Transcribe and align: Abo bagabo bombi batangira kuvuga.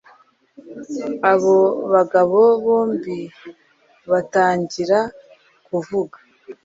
Abo 1.31 1.57
bagabo 1.93 2.39
bombi 2.63 3.17
batangira 4.09 4.99
kuvuga. 5.67 6.17